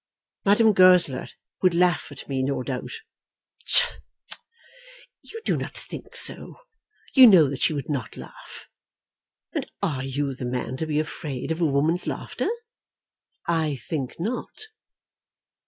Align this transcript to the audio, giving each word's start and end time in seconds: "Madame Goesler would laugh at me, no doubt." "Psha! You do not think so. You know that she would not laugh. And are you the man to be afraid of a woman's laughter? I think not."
"Madame 0.45 0.73
Goesler 0.73 1.27
would 1.61 1.75
laugh 1.75 2.07
at 2.11 2.27
me, 2.27 2.41
no 2.41 2.63
doubt." 2.63 2.93
"Psha! 3.65 3.85
You 5.21 5.39
do 5.45 5.55
not 5.55 5.75
think 5.77 6.15
so. 6.15 6.55
You 7.13 7.27
know 7.27 7.47
that 7.51 7.59
she 7.61 7.73
would 7.73 7.87
not 7.87 8.17
laugh. 8.17 8.67
And 9.53 9.67
are 9.83 10.03
you 10.03 10.33
the 10.33 10.43
man 10.45 10.75
to 10.77 10.87
be 10.87 10.99
afraid 10.99 11.51
of 11.51 11.61
a 11.61 11.67
woman's 11.67 12.07
laughter? 12.07 12.49
I 13.45 13.75
think 13.75 14.19
not." 14.19 14.69